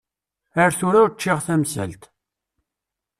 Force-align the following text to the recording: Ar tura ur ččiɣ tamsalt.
Ar 0.63 0.71
tura 0.77 0.97
ur 1.03 1.11
ččiɣ 1.13 1.37
tamsalt. 1.45 2.03